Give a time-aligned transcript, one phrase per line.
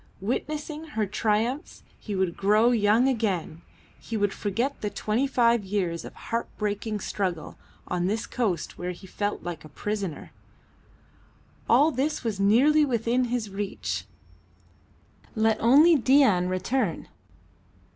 [0.19, 3.61] Witnessing her triumphs he would grow young again,
[3.99, 7.55] he would forget the twenty five years of heart breaking struggle
[7.87, 10.31] on this coast where he felt like a prisoner.
[11.69, 14.05] All this was nearly within his reach.
[15.35, 17.07] Let only Dain return!